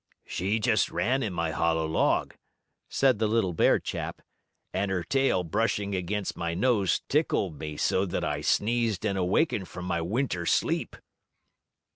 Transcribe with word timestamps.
"She 0.25 0.57
just 0.59 0.89
ran 0.89 1.21
in 1.21 1.31
my 1.31 1.51
hollow 1.51 1.85
log," 1.85 2.33
said 2.89 3.19
the 3.19 3.27
little 3.27 3.53
bear 3.53 3.77
chap, 3.77 4.23
"and 4.73 4.89
her 4.89 5.03
tail, 5.03 5.43
brushing 5.43 5.93
against 5.93 6.35
my 6.35 6.55
nose, 6.55 7.03
tickled 7.07 7.59
me 7.59 7.77
so 7.77 8.07
that 8.07 8.23
I 8.23 8.41
sneezed 8.41 9.05
and 9.05 9.15
awakened 9.15 9.67
from 9.67 9.85
my 9.85 10.01
Winter 10.01 10.47
sleep." 10.47 10.95